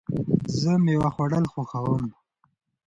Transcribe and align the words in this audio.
زه 0.59 0.71
مېوه 0.83 1.09
خوړل 1.15 1.45
خوښوم. 1.51 2.03